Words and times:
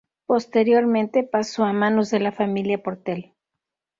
Posteriormente 0.25 1.21
pasó 1.23 1.63
a 1.63 1.73
manos 1.73 2.09
de 2.09 2.19
la 2.19 2.31
familia 2.31 2.81
Portell. 2.81 3.35